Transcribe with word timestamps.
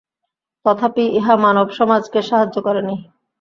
তথাপি 0.65 1.03
ইহা 1.17 1.35
মানবসমাজকে 1.37 2.19
সাহায্য 2.29 2.55
করে 2.61 2.81
নাই। 2.81 2.97